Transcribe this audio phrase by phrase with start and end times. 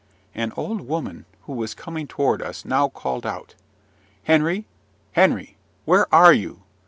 [0.33, 3.53] An old woman, who was coming toward us, now called out,
[4.23, 4.65] "Henry,
[5.11, 5.57] Henry!
[5.85, 6.63] where are you?